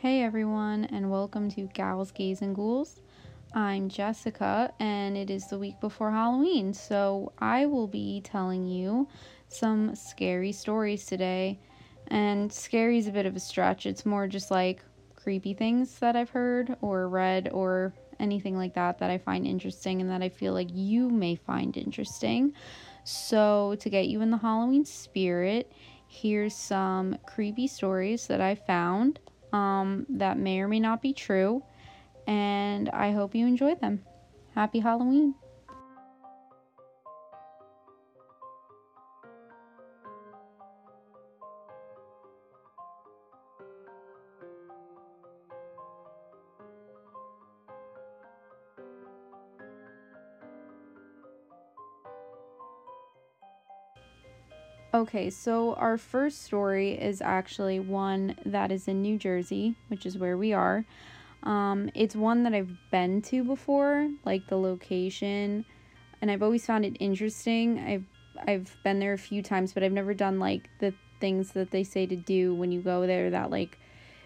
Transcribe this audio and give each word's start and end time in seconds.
Hey 0.00 0.22
everyone, 0.22 0.86
and 0.86 1.10
welcome 1.10 1.50
to 1.50 1.68
Gals, 1.74 2.10
Gays, 2.10 2.40
and 2.40 2.56
Ghouls. 2.56 3.02
I'm 3.52 3.90
Jessica, 3.90 4.72
and 4.80 5.14
it 5.14 5.28
is 5.28 5.48
the 5.48 5.58
week 5.58 5.78
before 5.78 6.10
Halloween, 6.10 6.72
so 6.72 7.34
I 7.38 7.66
will 7.66 7.86
be 7.86 8.22
telling 8.22 8.66
you 8.66 9.08
some 9.48 9.94
scary 9.94 10.52
stories 10.52 11.04
today. 11.04 11.60
And 12.06 12.50
scary 12.50 12.96
is 12.96 13.08
a 13.08 13.12
bit 13.12 13.26
of 13.26 13.36
a 13.36 13.40
stretch, 13.40 13.84
it's 13.84 14.06
more 14.06 14.26
just 14.26 14.50
like 14.50 14.82
creepy 15.16 15.52
things 15.52 15.98
that 15.98 16.16
I've 16.16 16.30
heard 16.30 16.74
or 16.80 17.06
read 17.06 17.50
or 17.52 17.92
anything 18.18 18.56
like 18.56 18.72
that 18.76 19.00
that 19.00 19.10
I 19.10 19.18
find 19.18 19.46
interesting 19.46 20.00
and 20.00 20.08
that 20.08 20.22
I 20.22 20.30
feel 20.30 20.54
like 20.54 20.70
you 20.72 21.10
may 21.10 21.36
find 21.36 21.76
interesting. 21.76 22.54
So, 23.04 23.76
to 23.78 23.90
get 23.90 24.08
you 24.08 24.22
in 24.22 24.30
the 24.30 24.38
Halloween 24.38 24.86
spirit, 24.86 25.70
here's 26.06 26.54
some 26.54 27.18
creepy 27.26 27.66
stories 27.66 28.28
that 28.28 28.40
I 28.40 28.54
found 28.54 29.20
um, 29.52 30.06
that 30.08 30.38
may 30.38 30.60
or 30.60 30.68
may 30.68 30.80
not 30.80 31.02
be 31.02 31.12
true 31.12 31.62
and 32.26 32.88
I 32.90 33.12
hope 33.12 33.34
you 33.34 33.46
enjoy 33.46 33.74
them. 33.74 34.04
Happy 34.54 34.80
Halloween! 34.80 35.34
Okay, 54.92 55.30
so 55.30 55.74
our 55.74 55.96
first 55.96 56.42
story 56.42 57.00
is 57.00 57.22
actually 57.22 57.78
one 57.78 58.34
that 58.44 58.72
is 58.72 58.88
in 58.88 59.02
New 59.02 59.18
Jersey, 59.18 59.76
which 59.86 60.04
is 60.04 60.18
where 60.18 60.36
we 60.36 60.52
are. 60.52 60.84
Um, 61.44 61.90
it's 61.94 62.16
one 62.16 62.42
that 62.42 62.54
I've 62.54 62.76
been 62.90 63.22
to 63.22 63.44
before, 63.44 64.10
like 64.24 64.48
the 64.48 64.58
location, 64.58 65.64
and 66.20 66.28
I've 66.28 66.42
always 66.42 66.66
found 66.66 66.84
it 66.84 66.96
interesting. 66.98 67.78
I've 67.78 68.04
I've 68.48 68.76
been 68.82 68.98
there 68.98 69.12
a 69.12 69.18
few 69.18 69.42
times, 69.42 69.72
but 69.72 69.84
I've 69.84 69.92
never 69.92 70.12
done 70.12 70.40
like 70.40 70.68
the 70.80 70.92
things 71.20 71.52
that 71.52 71.70
they 71.70 71.84
say 71.84 72.06
to 72.06 72.16
do 72.16 72.52
when 72.52 72.72
you 72.72 72.80
go 72.80 73.06
there 73.06 73.30
that 73.30 73.50
like 73.50 73.78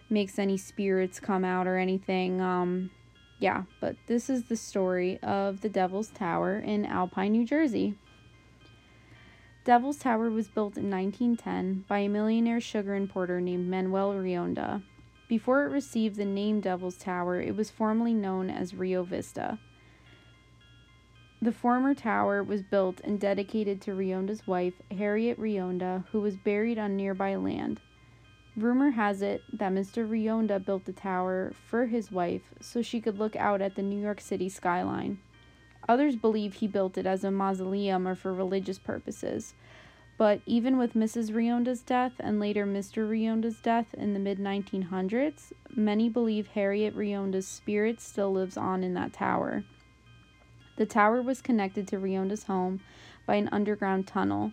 makes 0.09 0.39
any 0.39 0.57
spirits 0.57 1.21
come 1.21 1.45
out 1.45 1.67
or 1.67 1.77
anything. 1.77 2.41
Um, 2.41 2.91
yeah, 3.39 3.65
but 3.81 3.97
this 4.07 4.31
is 4.31 4.45
the 4.45 4.57
story 4.57 5.19
of 5.23 5.61
the 5.61 5.69
Devil's 5.69 6.09
Tower 6.09 6.59
in 6.59 6.87
Alpine, 6.87 7.33
New 7.33 7.45
Jersey. 7.45 7.97
Devil's 9.65 9.97
Tower 9.97 10.29
was 10.29 10.49
built 10.49 10.77
in 10.77 10.91
1910 10.91 11.87
by 11.89 12.01
a 12.01 12.09
millionaire 12.09 12.61
sugar 12.61 12.95
importer 12.95 13.41
named 13.41 13.67
Manuel 13.67 14.13
Rionda. 14.13 14.83
Before 15.27 15.65
it 15.65 15.71
received 15.71 16.17
the 16.17 16.27
name 16.27 16.61
Devil's 16.61 16.99
Tower, 16.99 17.41
it 17.41 17.57
was 17.57 17.71
formerly 17.71 18.13
known 18.13 18.51
as 18.51 18.75
Rio 18.75 19.05
Vista. 19.05 19.59
The 21.41 21.51
former 21.51 21.95
tower 21.95 22.43
was 22.43 22.63
built 22.63 23.01
and 23.05 23.19
dedicated 23.19 23.81
to 23.83 23.93
Rionda's 23.93 24.47
wife, 24.47 24.75
Harriet 24.91 25.41
Rionda, 25.41 26.05
who 26.13 26.21
was 26.21 26.37
buried 26.37 26.79
on 26.79 26.95
nearby 26.95 27.35
land. 27.37 27.81
Rumor 28.59 28.91
has 28.91 29.23
it 29.23 29.43
that 29.51 29.73
Mr. 29.73 30.07
Rionda 30.07 30.63
built 30.63 30.85
the 30.85 30.93
tower 30.93 31.55
for 31.67 31.87
his 31.87 32.13
wife 32.13 32.43
so 32.61 32.83
she 32.83 33.01
could 33.01 33.19
look 33.19 33.35
out 33.35 33.63
at 33.63 33.77
the 33.77 33.83
New 33.83 34.01
York 34.01 34.21
City 34.21 34.51
skyline. 34.51 35.21
Others 35.89 36.17
believe 36.17 36.55
he 36.55 36.67
built 36.67 36.97
it 36.97 37.07
as 37.07 37.25
a 37.25 37.31
mausoleum 37.31 38.09
or 38.09 38.15
for 38.15 38.33
religious 38.33 38.79
purposes, 38.79 39.55
but 40.17 40.41
even 40.47 40.79
with 40.79 40.95
Mrs. 40.95 41.35
Rionda's 41.35 41.83
death 41.83 42.13
and 42.21 42.39
later 42.39 42.65
Mr. 42.65 43.09
Rionda's 43.09 43.61
death 43.61 43.93
in 43.95 44.15
the 44.15 44.21
mid 44.21 44.39
1900s, 44.39 45.53
many 45.75 46.09
believe 46.09 46.49
Harriet 46.49 46.95
Rionda's 46.95 47.47
spirit 47.47 48.01
still 48.01 48.33
lives 48.33 48.57
on 48.57 48.85
in 48.85 48.95
that 48.95 49.13
tower. 49.13 49.65
The 50.77 50.87
tower 50.87 51.21
was 51.21 51.43
connected 51.43 51.87
to 51.89 51.99
Rionda's 51.99 52.45
home 52.45 52.81
by 53.27 53.35
an 53.37 53.49
underground 53.53 54.07
tunnel. 54.07 54.53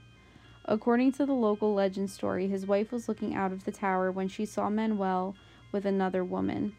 According 0.66 1.14
to 1.14 1.26
the 1.26 1.34
local 1.34 1.74
legend 1.74 2.12
story, 2.12 2.48
his 2.48 2.66
wife 2.66 2.92
was 2.92 3.08
looking 3.08 3.34
out 3.34 3.52
of 3.52 3.66
the 3.66 3.72
tower 3.72 4.12
when 4.12 4.28
she 4.28 4.46
saw 4.46 4.70
Manuel 4.70 5.36
with 5.72 5.86
another 5.86 6.24
woman. 6.24 6.74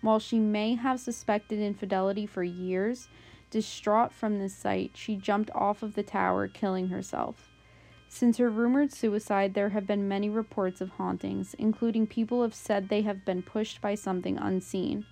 While 0.00 0.18
she 0.18 0.38
may 0.38 0.74
have 0.74 1.00
suspected 1.00 1.58
infidelity 1.58 2.26
for 2.26 2.42
years, 2.42 3.08
distraught 3.50 4.12
from 4.12 4.38
this 4.38 4.54
sight, 4.54 4.92
she 4.94 5.16
jumped 5.16 5.50
off 5.54 5.82
of 5.82 5.94
the 5.94 6.02
tower, 6.02 6.48
killing 6.48 6.88
herself. 6.88 7.48
Since 8.08 8.38
her 8.38 8.50
rumored 8.50 8.92
suicide, 8.92 9.54
there 9.54 9.70
have 9.70 9.86
been 9.86 10.08
many 10.08 10.28
reports 10.28 10.80
of 10.80 10.90
hauntings, 10.90 11.54
including 11.54 12.06
people 12.06 12.42
have 12.42 12.54
said 12.54 12.88
they 12.88 13.02
have 13.02 13.24
been 13.24 13.42
pushed 13.42 13.80
by 13.80 13.94
something 13.94 14.38
unseen. 14.38 15.04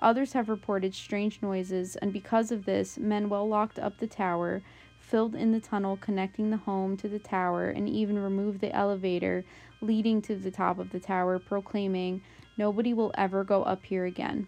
Others 0.00 0.32
have 0.32 0.48
reported 0.48 0.94
strange 0.94 1.42
noises, 1.42 1.96
and 1.96 2.12
because 2.12 2.50
of 2.50 2.64
this, 2.64 2.98
Manuel 2.98 3.46
locked 3.46 3.78
up 3.78 3.98
the 3.98 4.06
tower, 4.06 4.62
filled 4.98 5.34
in 5.34 5.52
the 5.52 5.60
tunnel 5.60 5.98
connecting 6.00 6.50
the 6.50 6.56
home 6.56 6.96
to 6.96 7.08
the 7.08 7.18
tower, 7.18 7.68
and 7.68 7.88
even 7.88 8.18
removed 8.18 8.60
the 8.60 8.74
elevator 8.74 9.44
leading 9.82 10.22
to 10.22 10.36
the 10.36 10.50
top 10.50 10.78
of 10.78 10.90
the 10.90 11.00
tower, 11.00 11.38
proclaiming, 11.38 12.22
Nobody 12.56 12.92
will 12.92 13.12
ever 13.16 13.42
go 13.42 13.62
up 13.62 13.86
here 13.86 14.04
again. 14.04 14.46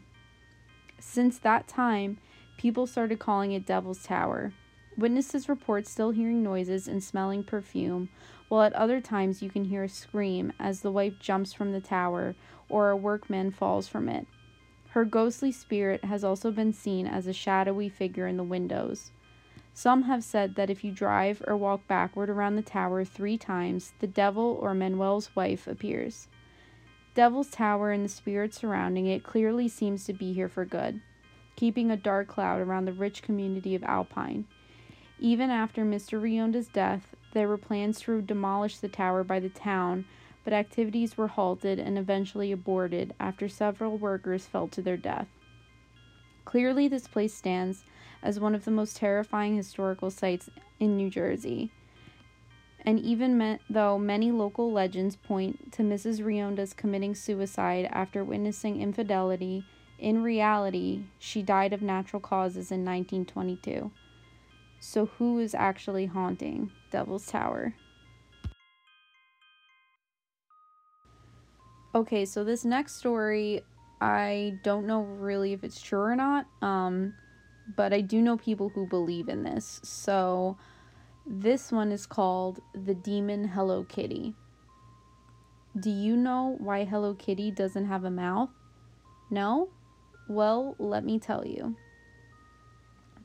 Since 0.99 1.39
that 1.39 1.67
time, 1.67 2.19
people 2.57 2.87
started 2.87 3.19
calling 3.19 3.53
it 3.53 3.67
Devil's 3.67 4.03
Tower. 4.03 4.53
Witnesses 4.97 5.49
report 5.49 5.87
still 5.87 6.11
hearing 6.11 6.43
noises 6.43 6.87
and 6.87 7.03
smelling 7.03 7.45
perfume, 7.45 8.09
while 8.49 8.63
at 8.63 8.75
other 8.75 9.01
times 9.01 9.43
you 9.43 9.49
can 9.49 9.65
hear 9.65 9.85
a 9.85 9.89
scream 9.89 10.53
as 10.59 10.81
the 10.81 10.93
wife 10.93 11.15
jumps 11.19 11.53
from 11.53 11.73
the 11.73 11.81
tower 11.81 12.35
or 12.69 12.91
a 12.91 12.97
workman 12.97 13.51
falls 13.51 13.89
from 13.89 14.09
it. 14.09 14.27
Her 14.91 15.07
ghostly 15.07 15.51
spirit 15.53 16.05
has 16.05 16.23
also 16.23 16.51
been 16.51 16.75
seen 16.75 17.07
as 17.07 17.27
a 17.27 17.33
shadowy 17.33 17.89
figure 17.89 18.27
in 18.27 18.37
the 18.37 18.45
windows. 18.45 19.11
Some 19.73 20.03
have 20.03 20.23
said 20.23 20.55
that 20.57 20.69
if 20.69 20.85
you 20.85 20.93
drive 20.93 21.43
or 21.47 21.57
walk 21.57 21.87
backward 21.89 22.29
around 22.29 22.57
the 22.57 22.63
tower 22.63 23.05
three 23.05 23.39
times, 23.39 23.95
the 24.01 24.07
devil 24.07 24.59
or 24.61 24.75
Manuel's 24.75 25.35
wife 25.35 25.67
appears. 25.67 26.29
Devil's 27.15 27.51
Tower 27.51 27.91
and 27.91 28.05
the 28.05 28.09
spirit 28.09 28.55
surrounding 28.55 29.07
it 29.07 29.23
clearly 29.23 29.69
seems 29.69 30.05
to 30.05 30.15
be 30.15 30.33
here 30.33 30.49
for 30.49 30.65
good, 30.65 31.01
keeping 31.57 31.91
a 31.91 31.97
dark 31.97 32.29
cloud 32.29 32.61
around 32.61 32.85
the 32.85 32.93
rich 32.93 33.23
community 33.23 33.75
of 33.75 33.85
Alpine. 33.85 34.47
Even 35.19 35.51
after 35.51 35.85
Mr. 35.85 36.21
Rionda's 36.21 36.69
death, 36.69 37.15
there 37.33 37.49
were 37.49 37.59
plans 37.59 38.01
to 38.01 38.21
demolish 38.21 38.79
the 38.79 38.89
tower 38.89 39.25
by 39.25 39.41
the 39.41 39.49
town, 39.49 40.05
but 40.45 40.53
activities 40.53 41.17
were 41.17 41.29
halted 41.29 41.79
and 41.79 41.97
eventually 41.97 42.53
aborted 42.53 43.15
after 43.21 43.49
several 43.49 43.97
workers 43.97 44.47
fell 44.47 44.69
to 44.69 44.83
their 44.83 44.97
death. 44.97 45.29
Clearly, 46.45 46.89
this 46.89 47.07
place 47.07 47.35
stands 47.35 47.85
as 48.23 48.41
one 48.41 48.55
of 48.55 48.65
the 48.65 48.71
most 48.71 48.97
terrifying 48.97 49.57
historical 49.57 50.11
sites 50.11 50.51
in 50.81 50.97
New 50.97 51.09
Jersey. 51.09 51.71
And 52.85 52.99
even 52.99 53.39
me- 53.39 53.59
though 53.71 53.99
many 53.99 54.33
local 54.33 54.73
legends 54.73 55.15
point 55.15 55.73
to 55.73 55.83
Mrs. 55.83 56.25
Rionda's 56.25 56.75
committing 56.75 57.15
suicide 57.15 57.89
after 57.93 58.25
witnessing 58.25 58.81
infidelity, 58.81 59.65
in 60.03 60.21
reality, 60.21 61.05
she 61.21 61.43
died 61.43 61.73
of 61.73 61.81
natural 61.81 62.21
causes 62.21 62.73
in 62.73 62.85
1922. 62.85 63.93
So, 64.81 65.07
who 65.07 65.39
is 65.39 65.55
actually 65.55 66.07
haunting 66.07 66.73
Devil's 66.91 67.27
Tower? 67.27 67.75
Okay, 71.95 72.25
so 72.25 72.43
this 72.43 72.65
next 72.65 72.97
story, 72.97 73.61
I 74.01 74.59
don't 74.65 74.89
know 74.89 75.03
really 75.03 75.53
if 75.53 75.63
it's 75.63 75.81
true 75.81 76.01
or 76.01 76.17
not, 76.17 76.47
um, 76.61 77.15
but 77.77 77.93
I 77.93 78.01
do 78.01 78.21
know 78.21 78.37
people 78.37 78.71
who 78.71 78.89
believe 78.89 79.29
in 79.29 79.45
this. 79.45 79.81
So, 79.85 80.57
this 81.25 81.71
one 81.71 81.93
is 81.93 82.07
called 82.07 82.59
The 82.75 82.95
Demon 82.95 83.47
Hello 83.47 83.85
Kitty. 83.85 84.35
Do 85.79 85.91
you 85.91 86.17
know 86.17 86.57
why 86.59 86.85
Hello 86.87 87.15
Kitty 87.15 87.53
doesn't 87.53 87.87
have 87.87 88.03
a 88.03 88.11
mouth? 88.11 88.51
No? 89.31 89.69
Well, 90.33 90.77
let 90.79 91.05
me 91.05 91.19
tell 91.19 91.47
you. 91.47 91.77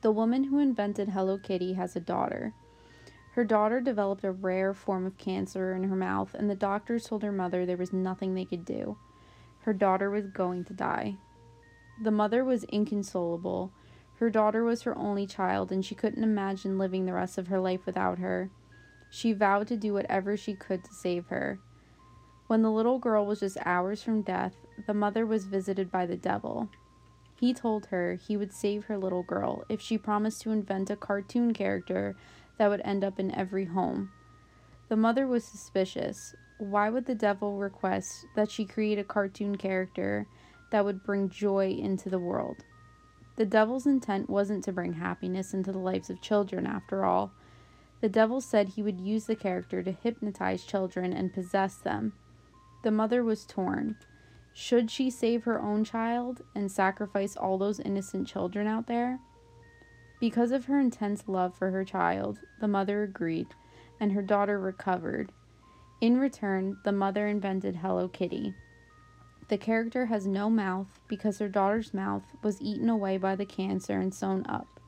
The 0.02 0.12
woman 0.12 0.44
who 0.44 0.58
invented 0.58 1.08
Hello 1.08 1.38
Kitty 1.38 1.72
has 1.72 1.96
a 1.96 2.00
daughter. 2.00 2.52
Her 3.32 3.44
daughter 3.44 3.80
developed 3.80 4.24
a 4.24 4.30
rare 4.30 4.74
form 4.74 5.06
of 5.06 5.16
cancer 5.16 5.72
in 5.72 5.84
her 5.84 5.96
mouth, 5.96 6.34
and 6.34 6.50
the 6.50 6.54
doctors 6.54 7.06
told 7.06 7.22
her 7.22 7.32
mother 7.32 7.64
there 7.64 7.78
was 7.78 7.94
nothing 7.94 8.34
they 8.34 8.44
could 8.44 8.66
do. 8.66 8.98
Her 9.60 9.72
daughter 9.72 10.10
was 10.10 10.26
going 10.26 10.64
to 10.66 10.74
die. 10.74 11.16
The 12.02 12.10
mother 12.10 12.44
was 12.44 12.64
inconsolable. 12.64 13.72
Her 14.16 14.28
daughter 14.28 14.62
was 14.62 14.82
her 14.82 14.96
only 14.98 15.26
child, 15.26 15.72
and 15.72 15.82
she 15.82 15.94
couldn't 15.94 16.22
imagine 16.22 16.76
living 16.76 17.06
the 17.06 17.14
rest 17.14 17.38
of 17.38 17.46
her 17.46 17.58
life 17.58 17.86
without 17.86 18.18
her. 18.18 18.50
She 19.08 19.32
vowed 19.32 19.66
to 19.68 19.78
do 19.78 19.94
whatever 19.94 20.36
she 20.36 20.52
could 20.52 20.84
to 20.84 20.92
save 20.92 21.28
her. 21.28 21.58
When 22.48 22.60
the 22.60 22.70
little 22.70 22.98
girl 22.98 23.24
was 23.24 23.40
just 23.40 23.56
hours 23.64 24.02
from 24.02 24.20
death, 24.20 24.56
the 24.86 24.92
mother 24.92 25.24
was 25.24 25.46
visited 25.46 25.90
by 25.90 26.04
the 26.04 26.18
devil. 26.18 26.68
He 27.38 27.54
told 27.54 27.86
her 27.86 28.14
he 28.14 28.36
would 28.36 28.52
save 28.52 28.84
her 28.84 28.98
little 28.98 29.22
girl 29.22 29.64
if 29.68 29.80
she 29.80 29.96
promised 29.96 30.42
to 30.42 30.50
invent 30.50 30.90
a 30.90 30.96
cartoon 30.96 31.54
character 31.54 32.16
that 32.56 32.68
would 32.68 32.82
end 32.84 33.04
up 33.04 33.20
in 33.20 33.34
every 33.34 33.66
home. 33.66 34.10
The 34.88 34.96
mother 34.96 35.26
was 35.26 35.44
suspicious. 35.44 36.34
Why 36.58 36.90
would 36.90 37.06
the 37.06 37.14
devil 37.14 37.58
request 37.58 38.26
that 38.34 38.50
she 38.50 38.64
create 38.64 38.98
a 38.98 39.04
cartoon 39.04 39.56
character 39.56 40.26
that 40.70 40.84
would 40.84 41.02
bring 41.02 41.28
joy 41.28 41.70
into 41.70 42.10
the 42.10 42.18
world. 42.18 42.64
The 43.36 43.46
devil's 43.46 43.86
intent 43.86 44.28
wasn't 44.28 44.64
to 44.64 44.72
bring 44.72 44.94
happiness 44.94 45.54
into 45.54 45.72
the 45.72 45.78
lives 45.78 46.10
of 46.10 46.20
children, 46.20 46.66
after 46.66 47.04
all. 47.04 47.32
The 48.00 48.08
devil 48.08 48.40
said 48.40 48.68
he 48.68 48.82
would 48.82 49.00
use 49.00 49.26
the 49.26 49.36
character 49.36 49.82
to 49.82 49.92
hypnotize 49.92 50.64
children 50.64 51.12
and 51.12 51.32
possess 51.32 51.76
them. 51.76 52.12
The 52.82 52.90
mother 52.90 53.24
was 53.24 53.44
torn. 53.44 53.96
Should 54.60 54.90
she 54.90 55.08
save 55.08 55.44
her 55.44 55.62
own 55.62 55.84
child 55.84 56.42
and 56.52 56.68
sacrifice 56.68 57.36
all 57.36 57.58
those 57.58 57.78
innocent 57.78 58.26
children 58.26 58.66
out 58.66 58.88
there? 58.88 59.20
Because 60.18 60.50
of 60.50 60.64
her 60.64 60.80
intense 60.80 61.28
love 61.28 61.54
for 61.54 61.70
her 61.70 61.84
child, 61.84 62.40
the 62.60 62.66
mother 62.66 63.04
agreed, 63.04 63.46
and 64.00 64.10
her 64.10 64.20
daughter 64.20 64.58
recovered. 64.58 65.30
In 66.00 66.18
return, 66.18 66.76
the 66.84 66.90
mother 66.90 67.28
invented 67.28 67.76
Hello 67.76 68.08
Kitty. 68.08 68.52
The 69.48 69.58
character 69.58 70.06
has 70.06 70.26
no 70.26 70.50
mouth 70.50 70.98
because 71.06 71.38
her 71.38 71.48
daughter's 71.48 71.94
mouth 71.94 72.24
was 72.42 72.60
eaten 72.60 72.88
away 72.88 73.16
by 73.16 73.36
the 73.36 73.46
cancer 73.46 74.00
and 74.00 74.12
sewn 74.12 74.44
up. 74.48 74.80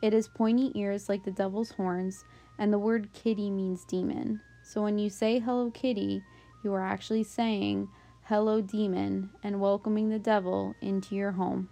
It 0.00 0.14
has 0.14 0.26
pointy 0.26 0.72
ears 0.74 1.10
like 1.10 1.24
the 1.24 1.30
devil's 1.30 1.72
horns, 1.72 2.24
and 2.58 2.72
the 2.72 2.78
word 2.78 3.12
kitty 3.12 3.50
means 3.50 3.84
demon. 3.84 4.40
So 4.62 4.82
when 4.82 4.98
you 4.98 5.10
say 5.10 5.38
Hello 5.38 5.70
Kitty, 5.70 6.22
you 6.64 6.72
are 6.72 6.82
actually 6.82 7.24
saying 7.24 7.90
Hello 8.26 8.60
Demon 8.60 9.30
and 9.42 9.60
welcoming 9.60 10.08
the 10.08 10.18
devil 10.18 10.76
into 10.80 11.16
your 11.16 11.32
home. 11.32 11.68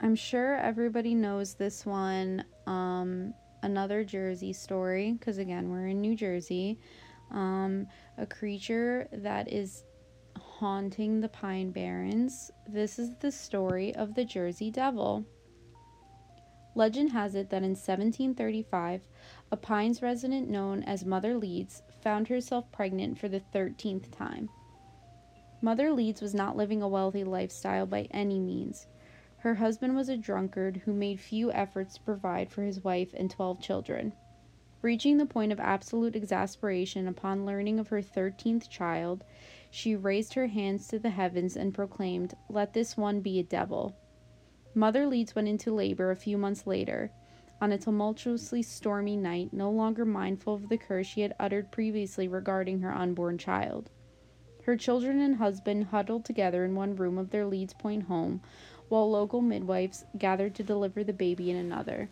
I'm 0.00 0.16
sure 0.16 0.56
everybody 0.56 1.14
knows 1.14 1.52
this 1.52 1.84
one. 1.84 2.42
Um, 2.66 3.34
another 3.62 4.02
Jersey 4.02 4.54
story, 4.54 5.12
because 5.12 5.36
again, 5.36 5.68
we're 5.68 5.88
in 5.88 6.00
New 6.00 6.16
Jersey. 6.16 6.80
Um, 7.30 7.86
a 8.16 8.24
creature 8.24 9.08
that 9.12 9.52
is 9.52 9.84
haunting 10.38 11.20
the 11.20 11.28
Pine 11.28 11.70
Barrens. 11.70 12.50
This 12.66 12.98
is 12.98 13.14
the 13.20 13.30
story 13.30 13.94
of 13.94 14.14
the 14.14 14.24
Jersey 14.24 14.70
Devil. 14.70 15.26
Legend 16.74 17.12
has 17.12 17.34
it 17.34 17.50
that 17.50 17.62
in 17.62 17.70
1735, 17.70 19.02
a 19.52 19.56
Pines 19.56 20.00
resident 20.00 20.48
known 20.48 20.82
as 20.82 21.04
Mother 21.04 21.36
Leeds 21.36 21.82
found 22.04 22.28
herself 22.28 22.70
pregnant 22.70 23.18
for 23.18 23.28
the 23.28 23.42
13th 23.52 24.16
time. 24.16 24.50
Mother 25.62 25.90
Leeds 25.90 26.20
was 26.20 26.34
not 26.34 26.56
living 26.56 26.82
a 26.82 26.88
wealthy 26.88 27.24
lifestyle 27.24 27.86
by 27.86 28.06
any 28.10 28.38
means. 28.38 28.86
Her 29.38 29.54
husband 29.54 29.96
was 29.96 30.10
a 30.10 30.16
drunkard 30.16 30.82
who 30.84 30.92
made 30.92 31.18
few 31.18 31.50
efforts 31.50 31.94
to 31.94 32.02
provide 32.02 32.50
for 32.50 32.62
his 32.62 32.84
wife 32.84 33.14
and 33.14 33.30
12 33.30 33.60
children. 33.60 34.12
Reaching 34.82 35.16
the 35.16 35.24
point 35.24 35.50
of 35.50 35.58
absolute 35.58 36.14
exasperation 36.14 37.08
upon 37.08 37.46
learning 37.46 37.80
of 37.80 37.88
her 37.88 38.02
13th 38.02 38.68
child, 38.68 39.24
she 39.70 39.96
raised 39.96 40.34
her 40.34 40.48
hands 40.48 40.86
to 40.88 40.98
the 40.98 41.10
heavens 41.10 41.56
and 41.56 41.72
proclaimed, 41.72 42.34
Let 42.50 42.74
this 42.74 42.96
one 42.96 43.22
be 43.22 43.38
a 43.38 43.42
devil. 43.42 43.96
Mother 44.74 45.06
Leeds 45.06 45.34
went 45.34 45.48
into 45.48 45.72
labor 45.72 46.10
a 46.10 46.16
few 46.16 46.36
months 46.36 46.66
later, 46.66 47.10
on 47.64 47.72
a 47.72 47.78
tumultuously 47.78 48.62
stormy 48.62 49.16
night, 49.16 49.50
no 49.50 49.70
longer 49.70 50.04
mindful 50.04 50.52
of 50.52 50.68
the 50.68 50.76
curse 50.76 51.06
she 51.06 51.22
had 51.22 51.34
uttered 51.40 51.72
previously 51.72 52.28
regarding 52.28 52.80
her 52.80 52.94
unborn 52.94 53.38
child. 53.38 53.88
Her 54.64 54.76
children 54.76 55.18
and 55.18 55.36
husband 55.36 55.84
huddled 55.84 56.26
together 56.26 56.66
in 56.66 56.74
one 56.74 56.94
room 56.94 57.16
of 57.16 57.30
their 57.30 57.46
Leeds 57.46 57.72
Point 57.72 58.02
home, 58.02 58.42
while 58.90 59.10
local 59.10 59.40
midwives 59.40 60.04
gathered 60.18 60.54
to 60.56 60.62
deliver 60.62 61.02
the 61.02 61.14
baby 61.14 61.50
in 61.50 61.56
another. 61.56 62.10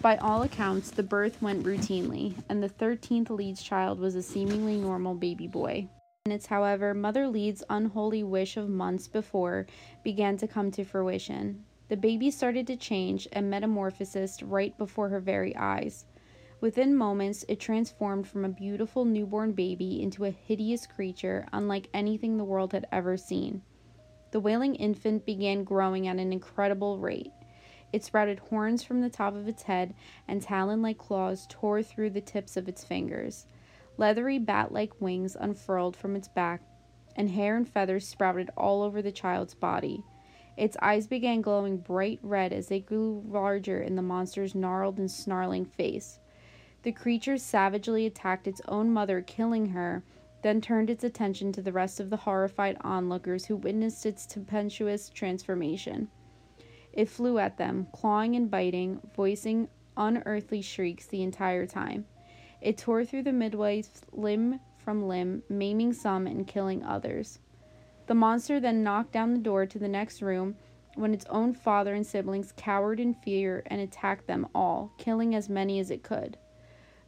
By 0.00 0.16
all 0.16 0.42
accounts, 0.42 0.90
the 0.90 1.04
birth 1.04 1.40
went 1.40 1.62
routinely, 1.62 2.34
and 2.48 2.60
the 2.60 2.68
13th 2.68 3.30
Leeds 3.30 3.62
child 3.62 4.00
was 4.00 4.16
a 4.16 4.22
seemingly 4.24 4.76
normal 4.76 5.14
baby 5.14 5.46
boy. 5.46 5.86
Minutes, 6.26 6.46
however, 6.46 6.94
Mother 6.94 7.28
Leeds' 7.28 7.62
unholy 7.70 8.24
wish 8.24 8.56
of 8.56 8.68
months 8.68 9.06
before 9.06 9.68
began 10.02 10.36
to 10.38 10.48
come 10.48 10.72
to 10.72 10.82
fruition. 10.82 11.64
The 11.88 11.96
baby 11.96 12.30
started 12.30 12.66
to 12.68 12.76
change 12.76 13.28
and 13.32 13.50
metamorphosis 13.50 14.42
right 14.42 14.76
before 14.78 15.08
her 15.08 15.20
very 15.20 15.54
eyes. 15.56 16.06
Within 16.60 16.94
moments, 16.94 17.44
it 17.48 17.58
transformed 17.58 18.28
from 18.28 18.44
a 18.44 18.48
beautiful 18.48 19.04
newborn 19.04 19.52
baby 19.52 20.00
into 20.00 20.24
a 20.24 20.30
hideous 20.30 20.86
creature 20.86 21.46
unlike 21.52 21.88
anything 21.92 22.36
the 22.36 22.44
world 22.44 22.72
had 22.72 22.86
ever 22.92 23.16
seen. 23.16 23.62
The 24.30 24.40
wailing 24.40 24.76
infant 24.76 25.26
began 25.26 25.64
growing 25.64 26.06
at 26.06 26.18
an 26.18 26.32
incredible 26.32 26.98
rate. 26.98 27.32
It 27.92 28.04
sprouted 28.04 28.38
horns 28.38 28.82
from 28.82 29.00
the 29.02 29.10
top 29.10 29.34
of 29.34 29.48
its 29.48 29.64
head, 29.64 29.94
and 30.26 30.40
talon 30.40 30.80
like 30.80 30.98
claws 30.98 31.46
tore 31.50 31.82
through 31.82 32.10
the 32.10 32.20
tips 32.22 32.56
of 32.56 32.68
its 32.68 32.84
fingers. 32.84 33.46
Leathery 33.98 34.38
bat 34.38 34.72
like 34.72 35.00
wings 35.00 35.36
unfurled 35.38 35.96
from 35.96 36.16
its 36.16 36.28
back, 36.28 36.62
and 37.16 37.28
hair 37.30 37.56
and 37.56 37.68
feathers 37.68 38.08
sprouted 38.08 38.48
all 38.56 38.82
over 38.82 39.02
the 39.02 39.12
child's 39.12 39.54
body. 39.54 40.02
Its 40.56 40.76
eyes 40.82 41.06
began 41.06 41.40
glowing 41.40 41.78
bright 41.78 42.18
red 42.22 42.52
as 42.52 42.68
they 42.68 42.80
grew 42.80 43.22
larger 43.26 43.80
in 43.80 43.96
the 43.96 44.02
monster's 44.02 44.54
gnarled 44.54 44.98
and 44.98 45.10
snarling 45.10 45.64
face. 45.64 46.18
The 46.82 46.92
creature 46.92 47.38
savagely 47.38 48.06
attacked 48.06 48.46
its 48.46 48.60
own 48.68 48.90
mother, 48.90 49.22
killing 49.22 49.66
her, 49.66 50.02
then 50.42 50.60
turned 50.60 50.90
its 50.90 51.04
attention 51.04 51.52
to 51.52 51.62
the 51.62 51.72
rest 51.72 52.00
of 52.00 52.10
the 52.10 52.16
horrified 52.16 52.76
onlookers 52.80 53.46
who 53.46 53.56
witnessed 53.56 54.04
its 54.04 54.26
tempestuous 54.26 55.08
transformation. 55.08 56.08
It 56.92 57.08
flew 57.08 57.38
at 57.38 57.56
them, 57.56 57.86
clawing 57.92 58.36
and 58.36 58.50
biting, 58.50 59.00
voicing 59.14 59.68
unearthly 59.96 60.60
shrieks 60.60 61.06
the 61.06 61.22
entire 61.22 61.66
time. 61.66 62.06
It 62.60 62.76
tore 62.76 63.04
through 63.04 63.22
the 63.22 63.32
midwives 63.32 64.02
limb 64.12 64.60
from 64.76 65.06
limb, 65.06 65.42
maiming 65.48 65.92
some 65.92 66.26
and 66.26 66.46
killing 66.46 66.82
others. 66.82 67.38
The 68.06 68.14
monster 68.14 68.58
then 68.58 68.82
knocked 68.82 69.12
down 69.12 69.32
the 69.32 69.38
door 69.38 69.66
to 69.66 69.78
the 69.78 69.88
next 69.88 70.22
room 70.22 70.56
when 70.94 71.14
its 71.14 71.24
own 71.26 71.54
father 71.54 71.94
and 71.94 72.06
siblings 72.06 72.52
cowered 72.56 73.00
in 73.00 73.14
fear 73.14 73.62
and 73.66 73.80
attacked 73.80 74.26
them 74.26 74.46
all, 74.54 74.92
killing 74.98 75.34
as 75.34 75.48
many 75.48 75.78
as 75.78 75.90
it 75.90 76.02
could. 76.02 76.36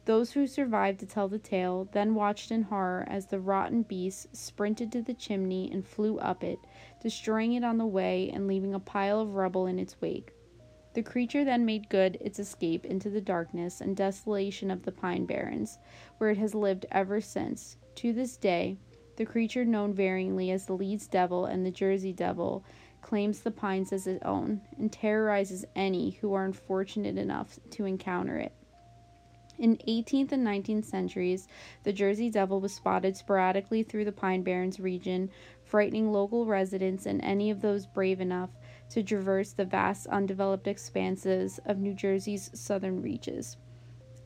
Those 0.05 0.31
who 0.31 0.45
survived 0.45 0.99
to 0.99 1.05
tell 1.05 1.27
the 1.27 1.39
tale 1.39 1.89
then 1.91 2.15
watched 2.15 2.51
in 2.51 2.63
horror 2.63 3.05
as 3.09 3.25
the 3.25 3.39
rotten 3.39 3.81
beast 3.81 4.35
sprinted 4.35 4.91
to 4.91 5.01
the 5.01 5.15
chimney 5.15 5.69
and 5.71 5.85
flew 5.85 6.19
up 6.19 6.43
it, 6.43 6.59
destroying 7.01 7.53
it 7.53 7.63
on 7.63 7.77
the 7.77 7.85
way 7.85 8.29
and 8.31 8.47
leaving 8.47 8.73
a 8.73 8.79
pile 8.79 9.19
of 9.19 9.33
rubble 9.33 9.65
in 9.65 9.79
its 9.79 9.99
wake. 10.01 10.31
The 10.93 11.03
creature 11.03 11.43
then 11.43 11.65
made 11.65 11.89
good 11.89 12.17
its 12.21 12.39
escape 12.39 12.85
into 12.85 13.09
the 13.09 13.19
darkness 13.19 13.81
and 13.81 13.97
desolation 13.97 14.71
of 14.71 14.83
the 14.83 14.91
Pine 14.91 15.25
Barrens, 15.25 15.77
where 16.19 16.29
it 16.29 16.37
has 16.37 16.55
lived 16.55 16.85
ever 16.91 17.19
since. 17.19 17.75
To 17.95 18.13
this 18.13 18.37
day, 18.37 18.77
the 19.15 19.25
creature 19.25 19.65
known 19.65 19.93
varyingly 19.93 20.51
as 20.51 20.65
the 20.65 20.73
Leeds 20.73 21.07
Devil 21.07 21.45
and 21.45 21.65
the 21.65 21.71
Jersey 21.71 22.13
Devil 22.13 22.63
claims 23.01 23.41
the 23.41 23.51
pines 23.51 23.93
as 23.93 24.07
its 24.07 24.23
own 24.25 24.61
and 24.77 24.91
terrorizes 24.91 25.65
any 25.75 26.11
who 26.11 26.33
are 26.33 26.45
unfortunate 26.45 27.17
enough 27.17 27.59
to 27.71 27.85
encounter 27.85 28.37
it. 28.37 28.53
In 29.57 29.77
18th 29.87 30.33
and 30.33 30.45
19th 30.45 30.83
centuries, 30.83 31.47
the 31.83 31.93
Jersey 31.93 32.29
Devil 32.29 32.59
was 32.59 32.73
spotted 32.73 33.15
sporadically 33.15 33.83
through 33.83 34.03
the 34.03 34.11
Pine 34.11 34.43
Barrens 34.43 34.81
region, 34.81 35.29
frightening 35.63 36.11
local 36.11 36.45
residents 36.45 37.05
and 37.05 37.23
any 37.23 37.49
of 37.49 37.61
those 37.61 37.85
brave 37.85 38.19
enough 38.19 38.49
to 38.89 39.01
traverse 39.01 39.53
the 39.53 39.63
vast 39.63 40.07
undeveloped 40.07 40.67
expanses 40.67 41.59
of 41.65 41.77
New 41.77 41.93
Jersey's 41.93 42.51
southern 42.53 43.01
reaches. 43.01 43.55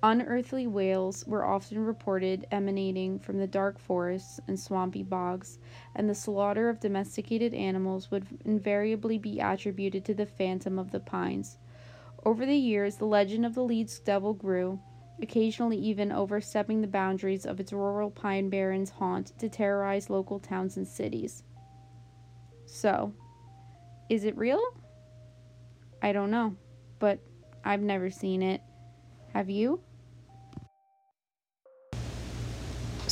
Unearthly 0.01 0.65
wails 0.65 1.25
were 1.27 1.43
often 1.43 1.77
reported 1.77 2.47
emanating 2.51 3.19
from 3.19 3.37
the 3.37 3.47
dark 3.47 3.77
forests 3.77 4.39
and 4.47 4.57
swampy 4.57 5.03
bogs, 5.03 5.59
and 5.93 6.09
the 6.09 6.15
slaughter 6.15 6.69
of 6.69 6.79
domesticated 6.79 7.53
animals 7.53 8.09
would 8.09 8.25
invariably 8.45 9.17
be 9.17 9.41
attributed 9.41 10.05
to 10.05 10.13
the 10.13 10.25
phantom 10.25 10.79
of 10.79 10.91
the 10.91 11.01
pines. 11.01 11.57
Over 12.23 12.45
the 12.45 12.55
years, 12.55 12.95
the 12.95 13.05
legend 13.05 13.45
of 13.45 13.55
the 13.55 13.63
Leeds 13.63 13.99
Devil 13.99 14.33
grew, 14.33 14.79
occasionally 15.21 15.77
even 15.77 16.13
overstepping 16.13 16.79
the 16.79 16.87
boundaries 16.87 17.45
of 17.45 17.59
its 17.59 17.73
rural 17.73 18.09
Pine 18.09 18.49
Barrens 18.49 18.91
haunt 18.91 19.37
to 19.39 19.49
terrorize 19.49 20.09
local 20.09 20.39
towns 20.39 20.77
and 20.77 20.87
cities. 20.87 21.43
So, 22.65 23.13
is 24.09 24.23
it 24.23 24.37
real? 24.37 24.61
I 26.01 26.13
don't 26.13 26.31
know, 26.31 26.55
but 26.99 27.19
I've 27.65 27.81
never 27.81 28.09
seen 28.09 28.41
it. 28.41 28.61
Have 29.33 29.49
you? 29.49 29.81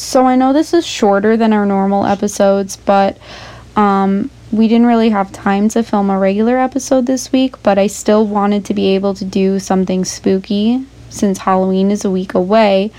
So, 0.08 0.26
I 0.26 0.38
know 0.38 0.54
this 0.54 0.74
is 0.74 0.88
shorter 0.88 1.36
than 1.36 1.52
our 1.52 1.66
normal 1.66 2.06
episodes, 2.06 2.78
but 2.78 3.18
um, 3.76 4.30
we 4.54 4.70
didn't 4.70 4.86
really 4.86 5.10
have 5.10 5.34
time 5.34 5.68
to 5.68 5.84
film 5.84 6.10
a 6.10 6.18
regular 6.18 6.58
episode 6.58 7.06
this 7.06 7.34
week, 7.34 7.62
but 7.62 7.78
I 7.78 7.88
still 7.88 8.26
wanted 8.26 8.64
to 8.64 8.74
be 8.74 8.96
able 8.96 9.16
to 9.16 9.26
do 9.26 9.60
something 9.60 10.06
spooky 10.06 10.86
since 11.10 11.40
Halloween 11.40 11.92
is 11.92 12.06
a 12.06 12.10
week 12.10 12.36
away. 12.36 12.90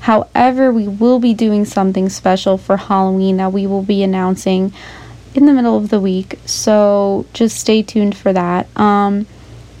However, 0.00 0.70
we 0.70 0.86
will 0.86 1.18
be 1.18 1.32
doing 1.32 1.64
something 1.64 2.10
special 2.10 2.58
for 2.58 2.76
Halloween 2.76 3.38
that 3.38 3.54
we 3.54 3.66
will 3.66 3.82
be 3.82 4.02
announcing 4.02 4.74
in 5.34 5.46
the 5.46 5.54
middle 5.54 5.78
of 5.78 5.88
the 5.88 6.00
week. 6.00 6.38
So 6.44 7.24
just 7.32 7.58
stay 7.58 7.82
tuned 7.82 8.14
for 8.14 8.34
that. 8.34 8.68
Um, 8.78 9.26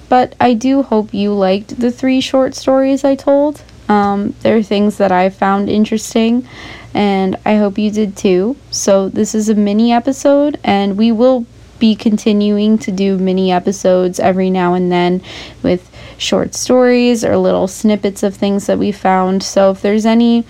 but 0.08 0.34
I 0.40 0.54
do 0.54 0.82
hope 0.82 1.12
you 1.12 1.34
liked 1.34 1.80
the 1.80 1.92
three 1.92 2.22
short 2.22 2.54
stories 2.54 3.04
I 3.04 3.14
told. 3.14 3.62
Um, 3.88 4.34
they're 4.40 4.62
things 4.62 4.98
that 4.98 5.12
I 5.12 5.30
found 5.30 5.68
interesting 5.68 6.46
and 6.94 7.36
I 7.44 7.56
hope 7.56 7.78
you 7.78 7.90
did 7.90 8.16
too. 8.16 8.56
So, 8.70 9.08
this 9.08 9.34
is 9.34 9.48
a 9.48 9.54
mini 9.54 9.92
episode, 9.92 10.58
and 10.64 10.96
we 10.96 11.12
will 11.12 11.46
be 11.78 11.94
continuing 11.94 12.76
to 12.78 12.90
do 12.90 13.16
mini 13.18 13.52
episodes 13.52 14.18
every 14.18 14.50
now 14.50 14.74
and 14.74 14.90
then 14.90 15.22
with 15.62 15.94
short 16.18 16.54
stories 16.54 17.24
or 17.24 17.36
little 17.36 17.68
snippets 17.68 18.24
of 18.24 18.34
things 18.34 18.66
that 18.66 18.78
we 18.78 18.90
found. 18.90 19.42
So, 19.42 19.70
if 19.70 19.82
there's 19.82 20.06
any 20.06 20.44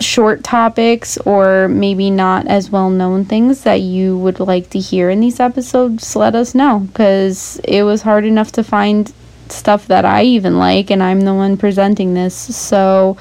short 0.00 0.42
topics 0.42 1.18
or 1.18 1.68
maybe 1.68 2.10
not 2.10 2.46
as 2.46 2.70
well 2.70 2.88
known 2.90 3.24
things 3.24 3.62
that 3.62 3.82
you 3.82 4.16
would 4.16 4.40
like 4.40 4.70
to 4.70 4.78
hear 4.78 5.10
in 5.10 5.20
these 5.20 5.38
episodes, 5.38 6.16
let 6.16 6.34
us 6.34 6.54
know 6.54 6.80
because 6.80 7.60
it 7.64 7.82
was 7.82 8.02
hard 8.02 8.24
enough 8.24 8.50
to 8.52 8.64
find 8.64 9.12
stuff 9.52 9.86
that 9.88 10.04
I 10.04 10.24
even 10.24 10.58
like, 10.58 10.90
and 10.90 11.02
I'm 11.02 11.22
the 11.22 11.34
one 11.34 11.56
presenting 11.56 12.14
this. 12.14 12.34
So 12.34 13.16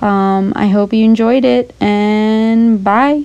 um, 0.00 0.52
I 0.56 0.68
hope 0.68 0.92
you 0.92 1.04
enjoyed 1.04 1.44
it, 1.44 1.74
and 1.80 2.82
bye. 2.82 3.24